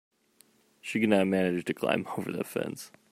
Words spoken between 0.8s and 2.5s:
She could not manage to climb over the